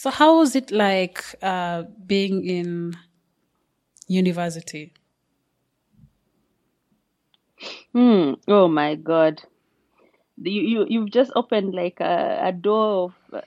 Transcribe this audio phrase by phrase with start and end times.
[0.00, 2.96] So, how was it like uh, being in
[4.08, 4.94] university?
[7.92, 8.34] Hmm.
[8.48, 9.42] Oh my God.
[10.40, 13.44] You you you've just opened like a, a door of,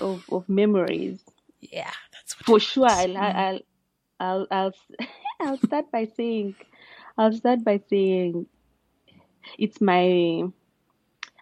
[0.00, 1.20] of of memories.
[1.60, 2.88] Yeah, that's what For sure.
[2.88, 3.60] I'll I'll
[4.18, 4.72] I'll I'll
[5.40, 6.54] I'll start by saying
[7.18, 8.46] I'll start by saying
[9.58, 10.48] it's my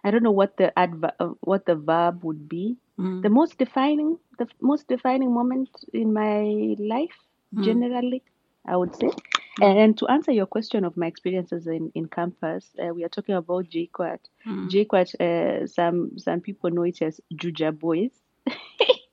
[0.03, 2.80] I don't know what the adver- what the verb would be.
[2.99, 3.21] Mm.
[3.23, 7.17] The most defining the most defining moment in my life
[7.55, 7.63] Mm.
[7.65, 8.23] generally
[8.65, 9.09] I would say.
[9.61, 13.35] And to answer your question of my experiences in, in campus, uh, we are talking
[13.35, 14.19] about JKUAT.
[14.47, 14.69] Mm.
[14.69, 18.11] JKUAT, uh, some some people know it as Juja Boys.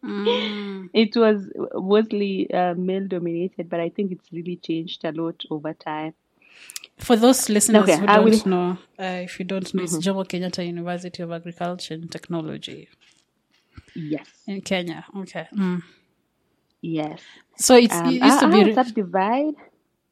[0.05, 0.91] Mm.
[0.95, 5.75] It was mostly uh, male dominated, but I think it's really changed a lot over
[5.75, 6.15] time.
[6.99, 8.51] For those listeners Okay, who I don't will- Mm-hmm.
[8.51, 12.89] know, uh, if you don't know, it's Jomo Kenyatta University of Agriculture and Technology
[13.99, 15.05] Yes, in Kenya.
[15.17, 15.47] Okay.
[15.53, 15.83] Mm.
[16.81, 17.21] yes.
[17.57, 18.75] So it's, Um, it used to be.
[18.75, 19.55] Subdivide.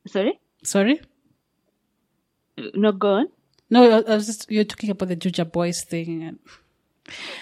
[0.08, 1.00] Sorry, Sorry?
[2.74, 3.28] no, go on.
[3.70, 6.22] No, I was just, you're talking about the Juja Boys thing.
[6.22, 6.38] And,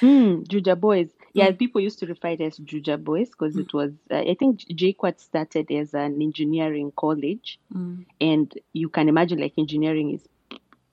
[0.00, 1.08] Mm, Juja Boys.
[1.32, 4.60] Yeah, people used to refer it as Juja Boys because it was, uh, I think
[4.60, 7.58] JKUAT started as an engineering college.
[7.74, 10.28] mm, And you can imagine, like, engineering is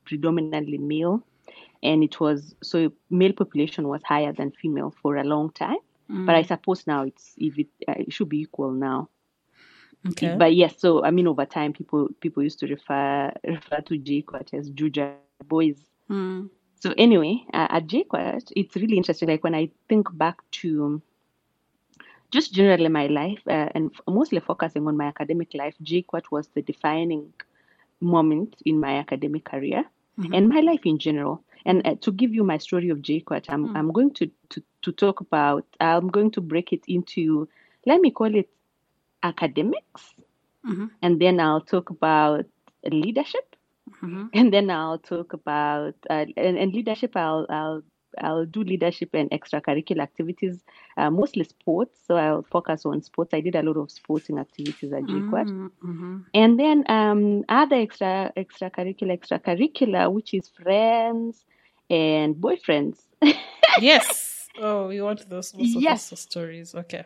[0.06, 1.22] predominantly male.
[1.84, 5.78] And it was, so male population was higher than female for a long time.
[6.26, 9.10] But I suppose now it's, if it, uh, it should be equal now.
[10.08, 10.36] okay.
[10.36, 14.54] But yes, so I mean, over time, people people used to refer refer to JKUAT
[14.54, 15.56] as Juja Boys.
[16.10, 19.08] Mm, So anyway, uh, at JKUAT, it's really interesting.
[19.30, 21.02] Like when I think back to
[22.32, 26.48] just generally my life uh, and f- mostly focusing on my academic life, JKUAT was
[26.50, 27.34] the defining
[28.02, 29.86] moment in my academic career
[30.32, 31.44] and my life in general.
[31.66, 34.92] And uh, to give you my story of JKUAT, I'm I'm going to, to to
[34.92, 35.66] talk about.
[35.80, 37.48] I'm going to break it into,
[37.86, 38.50] let me call it,
[39.24, 40.14] academics,
[40.66, 40.90] Mhm.
[41.02, 42.46] and then I'll talk about
[42.92, 43.56] leadership,
[44.02, 44.30] Mhm.
[44.34, 47.16] and then I'll talk about uh, and, and leadership.
[47.16, 47.84] I'll I'll
[48.22, 50.64] I'll do leadership and extracurricular activities,
[50.98, 52.00] uh, mostly sports.
[52.06, 53.34] So I'll focus on sports.
[53.34, 55.48] I did a lot of sporting activities at JKUAT.
[55.48, 56.26] mm, mhm.
[56.34, 61.46] And then um, other extra extracurricular extracurricular, which is friends
[61.92, 62.98] and boyfriends.
[63.80, 64.30] Yes.
[64.60, 66.12] Oh, we want those Yes.
[66.20, 66.76] stories.
[66.76, 67.06] Okay.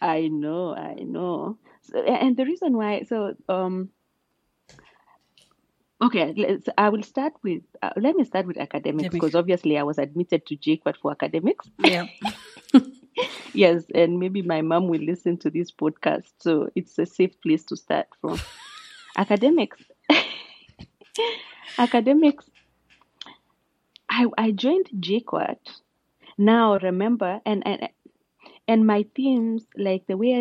[0.00, 1.58] I know, I know.
[1.82, 3.90] So, and the reason why, so um,
[6.00, 7.62] okay, let's, I will start with.
[7.82, 9.10] Uh, let me start with academics Academic.
[9.12, 11.66] because obviously I was admitted to JKUAT for academics.
[11.78, 12.06] Yeah.
[13.52, 17.64] Yes, and maybe my mom will listen to this podcast, so it's a safe place
[17.64, 18.38] to start from.
[19.18, 19.82] academics.
[21.78, 22.44] academics.
[24.10, 25.58] I I joined JKUAT.
[26.38, 27.88] Now remember, and and
[28.68, 30.32] and my themes, like the way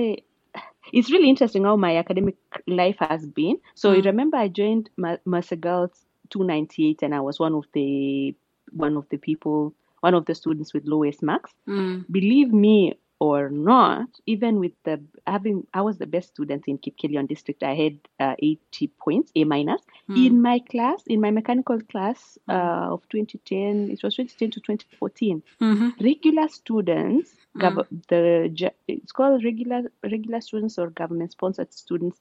[0.56, 0.62] I,
[0.94, 2.38] it's really interesting how my academic
[2.68, 3.58] life has been.
[3.76, 8.36] So you remember, I joined Ma- Mercy Girls 298, and I was one of the
[8.72, 12.06] one of the people, one of the students with lowest marks Mm.
[12.12, 17.28] believe me or not, even with the having, I was the best student in Kipkelion
[17.28, 17.64] district.
[17.64, 19.82] I had uh, 80 points, A minus.
[20.28, 25.44] In my class, in my mechanical class uh, of 2010, it was 2010 to 2014.
[25.62, 25.94] Mhm.
[26.02, 32.20] Regular students, gov- the it's called regular regular students or government sponsored students.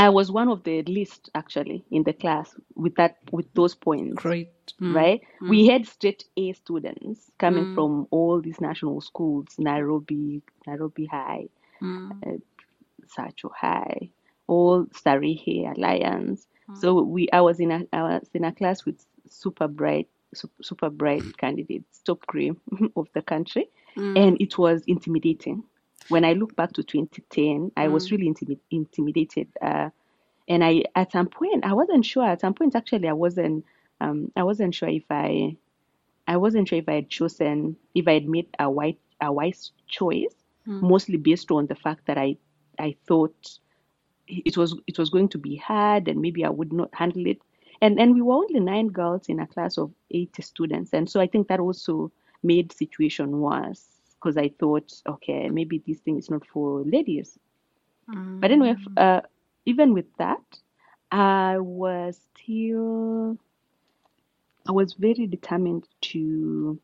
[0.00, 4.22] I was one of the least actually in the class with that with those points
[4.22, 4.50] Great.
[4.80, 4.94] Mm.
[4.94, 5.20] right?
[5.48, 11.48] We had straight A students coming from all these national schools, Nairobi, Nairobi High,
[11.82, 12.10] Mm.
[12.26, 12.38] uh,
[13.06, 14.10] Sacho High,
[14.46, 16.46] all Starehe Alliance.
[16.72, 20.62] So we, I was in a, I was in a class with super bright, super,
[20.62, 22.60] super bright candidates, top cream
[22.96, 25.64] of the country, and it was intimidating.
[26.08, 29.48] When I look back to 2010, I was really intimi- intimidated.
[29.60, 29.90] Uh,
[30.48, 32.24] and I, at some point, I wasn't sure.
[32.24, 33.64] At some point, actually, I wasn't,
[34.00, 35.56] um, I wasn't sure if I,
[36.26, 39.72] I wasn't sure if I had chosen if I had made a white a wise
[39.88, 40.34] choice,
[40.66, 40.82] Mm.
[40.82, 42.36] mostly based on the fact that I
[42.78, 43.58] I thought
[44.28, 47.38] it was it was going to be hard and maybe I would not handle it.
[47.80, 51.20] And and we were only nine girls in a class of 80 students, and so
[51.20, 52.10] I think that also
[52.42, 53.89] made situation worse
[54.20, 57.38] because I thought, okay, maybe this thing is not for ladies.
[58.40, 59.22] But anyway, uh,
[59.66, 60.60] even with that,
[61.10, 63.38] I was still,
[64.68, 66.80] I was very determined to,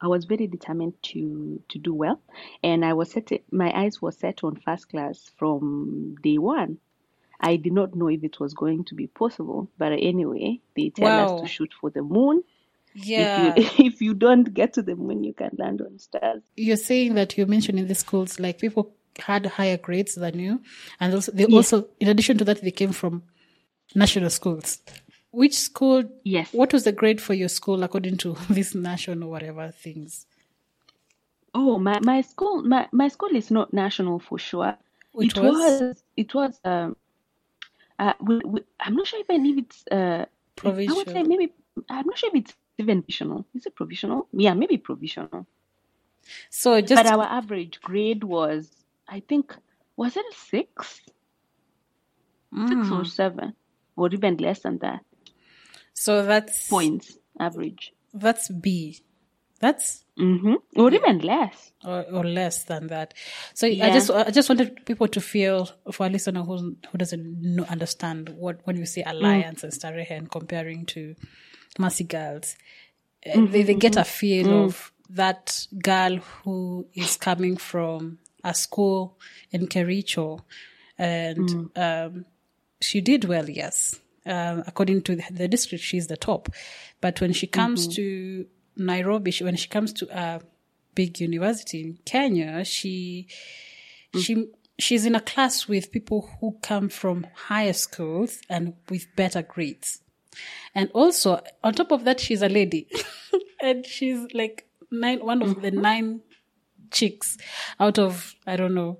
[0.00, 2.20] I was very determined to to do well,
[2.62, 3.30] and I was set.
[3.52, 6.78] My eyes were set on first class from day one.
[7.40, 11.18] I did not know if it was going to be possible, but anyway, they tell
[11.20, 12.44] us to shoot for the moon.
[12.94, 13.54] Yeah.
[13.54, 16.42] If you if you don't get to the moon, you can land on stars.
[16.56, 20.60] You're saying that you mentioned in the schools, like people had higher grades than you.
[21.00, 21.72] And also, they Yes.
[21.72, 23.22] also, in addition to that, they came from
[23.94, 24.78] national schools.
[25.30, 26.52] Which school, Yes.
[26.52, 30.26] what was the grade for your school according to this national or whatever things?
[31.54, 34.76] Oh, my, my school my, my school is not national for sure.
[35.14, 35.80] It it was?
[35.80, 36.96] was it was um
[37.98, 40.24] uh we, we, I'm not sure if even if it's uh
[40.64, 41.52] I would say maybe
[41.90, 43.46] I'm not sure if it's even provisional.
[43.54, 44.28] Is it provisional?
[44.32, 45.46] Yeah, maybe provisional.
[46.50, 48.70] So just, But our average grade was
[49.08, 49.54] I think
[49.96, 51.00] was it a six?
[52.68, 53.06] Six or Mm.
[53.06, 53.54] seven?
[53.96, 55.04] Or even less than that.
[55.94, 57.92] so that's, Points average.
[58.14, 58.98] that's B.
[59.60, 60.54] That's, Mm-hmm.
[60.76, 61.72] Or even less.
[61.84, 63.14] or, or less than that.
[63.54, 67.40] So I just I just wanted people to feel for a listener who who doesn't
[67.40, 71.14] know, understand what when you say alliance and Starehe and comparing to
[71.78, 72.56] Mercy Girls,
[73.26, 79.18] uh, they they get a feel of that girl who is coming from a school
[79.50, 80.40] in Kericho,
[80.98, 82.24] and um,
[82.80, 84.00] she did well, yes.
[84.24, 86.48] Um, according to the, the district, she's the top.
[87.00, 88.46] But when she comes to
[88.76, 90.40] Nairobi, she, when she comes to a
[90.94, 93.26] big university in Kenya, she
[94.18, 94.48] she
[94.78, 100.00] she's in a class with people who come from higher schools and with better grades.
[100.74, 102.88] And also, on top of that, she's a lady,
[103.62, 106.20] and she's like nine, one of the nine
[106.90, 107.38] chicks
[107.80, 108.98] out of I don't know,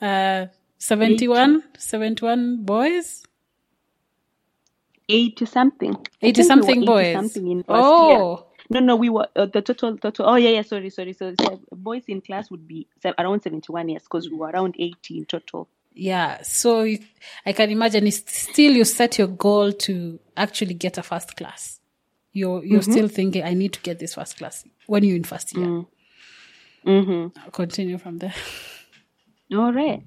[0.00, 0.46] uh,
[0.78, 3.22] 71, 71 boys.
[5.08, 5.96] 80 something.
[6.22, 7.12] 80 think we something 80 boys.
[7.12, 8.08] something in first Oh.
[8.08, 8.44] year.
[8.70, 10.26] No, no, we were uh, the total, total.
[10.28, 11.12] Oh, yeah, yeah, sorry, sorry.
[11.12, 12.88] So, so boys in class would be
[13.18, 15.68] around 71 years because we were around 80 in total.
[15.94, 16.84] Yeah, so
[17.46, 21.78] I can imagine it's still you set your goal to actually get a first class.
[22.32, 25.56] You're you're still thinking, I need to get this first class when you're in first
[25.56, 25.84] year.
[26.84, 27.38] Mm-hmm.
[27.44, 28.34] I'll continue from there.
[29.52, 30.02] All right.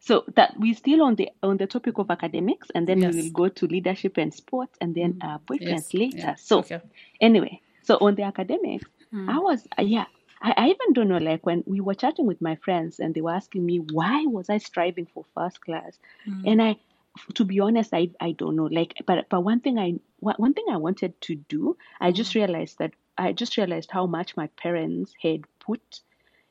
[0.00, 3.14] So that we still on the on the topic of academics, and then Yes.
[3.14, 6.16] we will go to leadership and sports, and then uh, boyfriends Yes, later.
[6.18, 6.80] yeah, So okay.
[7.20, 10.06] anyway, so on the academics, I was uh, yeah.
[10.42, 13.20] I, I even don't know like when we were chatting with my friends and they
[13.20, 16.42] were asking me why was I striving for first class, mm.
[16.46, 16.76] and I,
[17.34, 20.66] to be honest, I I don't know like but but one thing I one thing
[20.70, 22.14] I wanted to do, I mm.
[22.14, 26.00] just realized that I just realized how much my parents had put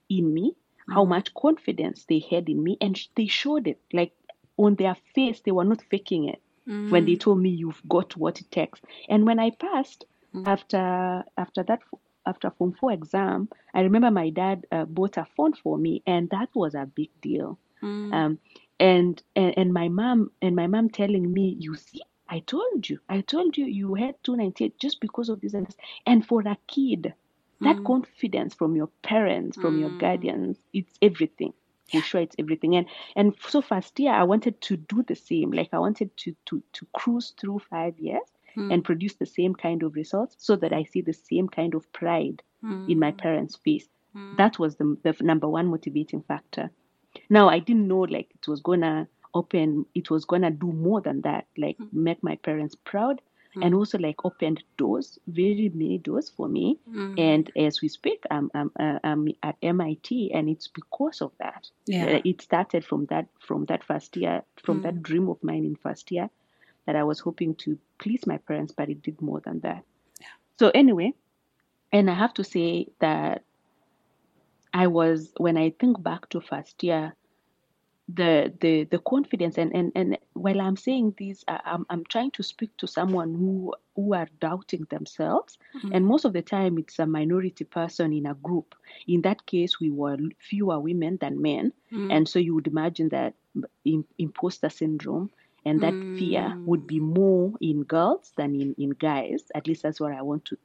[0.10, 0.56] in me,
[0.90, 1.10] how mm.
[1.10, 3.80] much confidence they had in me, and they showed it.
[3.92, 4.14] Like
[4.58, 6.42] on their face, they were not faking it
[6.90, 8.80] when they told me you've got what it takes.
[9.10, 10.06] And when I passed
[10.46, 11.80] after after that
[12.30, 16.30] after Form Four exam, I remember my dad uh, bought a phone for me, and
[16.32, 17.60] that was a big deal.
[18.12, 18.40] Um,
[18.80, 23.00] and, and and my mom and my mom telling me, you see, I told you,
[23.10, 25.78] I told you, you had 298 just because of this and this.
[26.06, 27.14] And for a kid,
[27.62, 31.54] that confidence from your parents, from your guardians, it's everything.
[31.92, 32.76] For sure, it's everything.
[32.76, 35.52] And and so first year, I wanted to do the same.
[35.52, 38.24] Like I wanted to to to cruise through five years
[38.56, 38.72] Hmm.
[38.72, 41.92] and produce the same kind of results, so that I see the same kind of
[41.94, 42.42] pride
[42.88, 43.18] in my hmm.
[43.18, 43.88] parents' face.
[44.14, 44.36] Hmm.
[44.38, 46.72] That was the the number one motivating factor.
[47.30, 51.22] Now I didn't know like it was gonna open, it was gonna do more than
[51.22, 53.22] that, like make my parents proud,
[53.62, 56.80] and also like opened doors, very many doors for me.
[57.18, 61.68] And as we speak, I'm I'm, uh, I'm at MIT, and it's because of that.
[61.86, 62.06] Yeah.
[62.06, 65.76] Uh, it started from that from that first year, from that dream of mine in
[65.76, 66.30] first year,
[66.86, 69.84] that I was hoping to please my parents, but it did more than that.
[70.60, 71.14] So anyway,
[71.92, 73.44] and I have to say that
[74.74, 77.16] I was when I think back to first year,
[78.14, 82.32] the the the confidence and and and while I'm saying this, I, I'm I'm trying
[82.32, 85.94] to speak to someone who who are doubting themselves, mm-hmm.
[85.94, 88.76] and most of the time it's a minority person in a group.
[89.08, 92.12] In that case, we were fewer women than men, mm-hmm.
[92.12, 95.30] and so you would imagine that mm, imposter syndrome
[95.66, 99.52] and that fear would be more in girls than in, in guys.
[99.56, 100.58] At least that's what i want to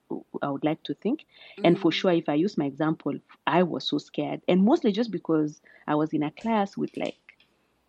[0.42, 1.24] i would like to think.
[1.62, 3.14] And for sure if i use my example
[3.46, 4.42] i was so scared.
[4.48, 7.16] And mostly just because i was in a class with like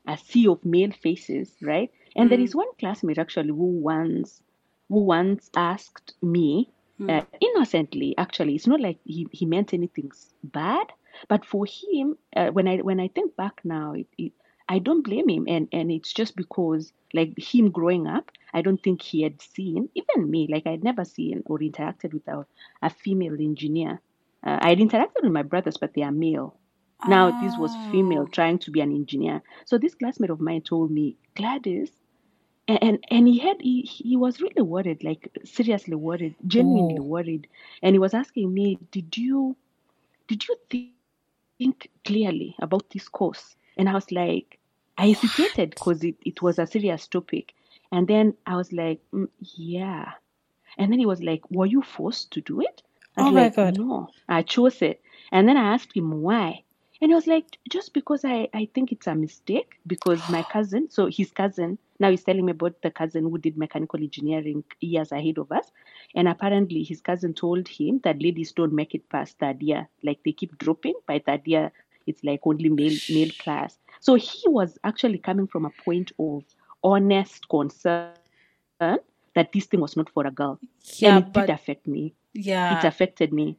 [0.07, 1.91] a sea of male faces right?
[2.15, 4.43] And there is one classmate actually who once
[4.89, 6.71] who once asked me
[7.07, 8.41] uh, innocently actually.
[8.55, 10.11] It's not like he, he meant anything
[10.43, 10.87] bad.
[11.27, 14.33] But for him uh, when i when i think back now it, it
[14.69, 18.81] i don't blame him and and it's just because like him growing up i don't
[18.83, 22.45] think he had seen even me like i'd never seen or interacted with a,
[22.81, 24.01] a female engineer.
[24.43, 26.55] Uh, i'd interacted with my brothers but they are male.
[27.03, 29.41] Now this was female trying to be an engineer.
[29.65, 31.91] So this classmate of mine told me gladys
[32.67, 36.99] and and, and he had he, he was really worried like seriously worried genuinely Oh.
[36.99, 37.47] worried.
[37.81, 39.55] And he was asking me did you
[40.27, 40.89] did you thi-
[41.47, 44.59] think clearly about this course and i was like
[44.97, 47.53] i hesitated because it, it was a serious topic.
[47.91, 50.13] And then i was like "Mm, yeah.
[50.77, 52.81] And then he was like were you forced to do it?
[53.17, 53.79] I was Oh my like, God.
[53.79, 55.01] no i chose it.
[55.31, 56.63] And then i asked him why.
[57.01, 60.89] And he was like just because i i think it's a mistake because my cousin
[60.89, 65.11] so his cousin now he's telling me about the cousin who did mechanical engineering years
[65.11, 65.71] ahead of us.
[66.15, 69.87] And apparently his cousin told him that ladies don't make it past third year.
[70.03, 71.71] Like they keep dropping by third year
[72.07, 76.43] it's like only male male class so he was actually coming from a point of
[76.83, 78.07] honest concern
[78.57, 79.51] that this thing was not
[80.09, 80.59] for a girl
[80.99, 82.69] Yeah, and it but did affect me yeah.
[82.69, 83.57] it affected me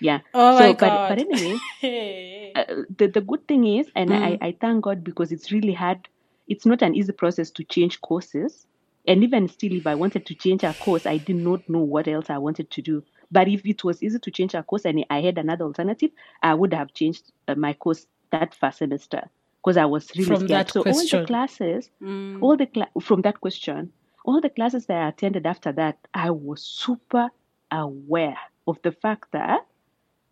[0.00, 1.08] yeah oh so my but god.
[1.08, 2.52] but anyway Hey.
[2.54, 2.64] uh,
[2.98, 4.22] the, the good thing is and Mm.
[4.22, 6.08] I, I thank god because it's really hard
[6.48, 8.66] it's not an easy process to change courses
[9.06, 12.08] and even still if i wanted to change a course i did not know what
[12.08, 15.04] else i wanted to do but if it was easy to change a course and
[15.10, 16.10] i had another alternative
[16.42, 19.22] i would have changed uh, my course that first semester
[19.62, 20.50] because i was really From scared.
[20.50, 20.84] that so all
[21.20, 22.42] the classes Mm.
[22.42, 23.92] all the cla- from that question
[24.24, 27.28] all the classes that i attended after that i was super
[27.70, 29.60] aware of the fact that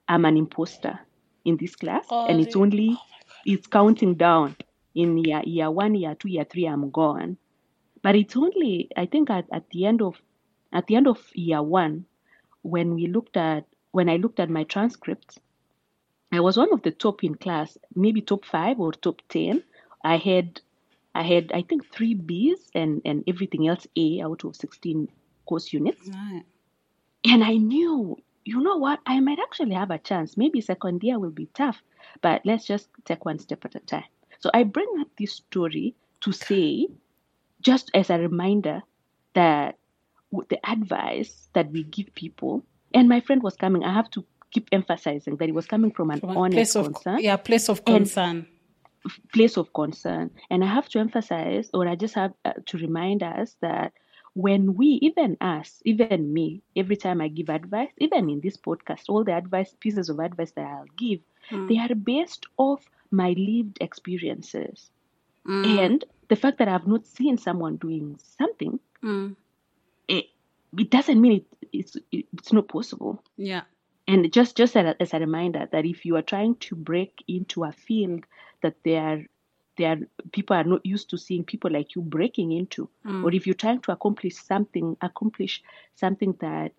[0.08, 0.98] i'm an imposter
[1.44, 2.98] in this class and it's Holy- only
[3.44, 4.56] it's counting down.
[4.94, 7.36] In year year one year two year three i'm gone.
[8.02, 10.20] But it's only i think at, at the end of
[10.72, 12.06] at the end of year one
[12.74, 15.38] when we looked at when i looked at my transcripts
[16.32, 19.62] i was one of the top in class maybe top five or top ten
[20.04, 20.60] i had
[21.14, 25.08] i had i think three b's and and everything else a out of 16
[25.46, 26.44] course units Right.
[27.24, 30.36] and I knew, you know what, I might actually have a chance.
[30.36, 31.82] Maybe second year will be tough,
[32.22, 34.04] but let's just take one step at a time.
[34.38, 36.88] So I bring up this story to say,
[37.60, 38.82] just as a reminder,
[39.34, 39.76] that
[40.48, 42.62] the advice that we give people,
[42.94, 46.10] and my friend was coming, I have to keep emphasizing that it was coming from
[46.10, 48.46] an From honest place of concern yeah, place of concern.
[49.32, 50.30] place of concern.
[50.50, 53.92] And I have to emphasize, or I just have uh, to remind us that
[54.34, 59.04] when we, even us, even me, every time I give advice, even in this podcast,
[59.08, 61.68] all the advice, pieces of advice that I'll give, Mm.
[61.68, 64.90] they are based off my lived experiences.
[65.46, 65.78] Mm.
[65.78, 69.36] And the fact that I've not seen someone doing something, Mm.
[70.08, 70.26] It,
[70.78, 73.22] it doesn't mean it, it's, it's not possible.
[73.36, 73.62] Yeah.
[74.08, 77.24] And just just as a, as a reminder that if you are trying to break
[77.26, 78.24] into a field
[78.62, 79.22] that there are
[79.76, 79.98] there are
[80.32, 83.24] people are not used to seeing people like you breaking into, Mm.
[83.24, 85.62] or if you're trying to accomplish something, accomplish
[85.96, 86.72] something that